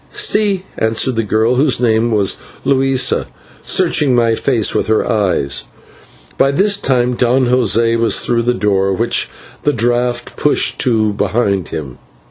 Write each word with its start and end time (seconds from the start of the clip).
"/Si/," 0.11 0.63
answered 0.79 1.15
the 1.15 1.21
girl, 1.21 1.57
whose 1.57 1.79
name 1.79 2.09
was 2.09 2.37
Luisa, 2.65 3.27
searching 3.61 4.15
my 4.15 4.33
face 4.33 4.73
with 4.73 4.87
her 4.87 5.07
eyes. 5.07 5.65
By 6.39 6.49
this 6.49 6.77
time 6.77 7.13
Don 7.15 7.45
José 7.45 7.99
was 7.99 8.21
through 8.21 8.41
the 8.41 8.55
door, 8.55 8.93
which 8.93 9.29
the 9.61 9.71
draught 9.73 10.35
pushed 10.35 10.79
to 10.79 11.13
behind 11.13 11.67
him. 11.67 11.99